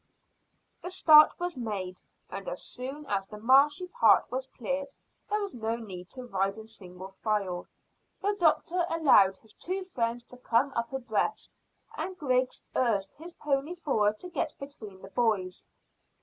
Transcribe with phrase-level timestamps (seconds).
[0.81, 2.01] The start was made,
[2.31, 4.95] and as soon as the marshy part was cleared
[5.29, 7.67] there was no need to ride in single file.
[8.19, 11.53] The doctor allowed his two friends to come up abreast,
[11.95, 15.67] and Griggs urged his pony forward to get between the boys.